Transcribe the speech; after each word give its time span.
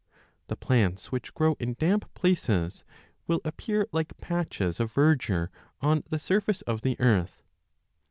The 0.47 0.55
plants 0.55 1.11
which 1.11 1.31
grow 1.35 1.55
in 1.59 1.75
damp 1.77 2.11
places 2.15 2.83
will 3.27 3.39
appear 3.45 3.85
like 3.91 4.17
patches 4.19 4.79
of 4.79 4.91
verdure 4.91 5.51
on 5.79 6.01
the 6.09 6.17
surface 6.17 6.61
of 6.63 6.81
the 6.81 6.99
earth. 6.99 7.43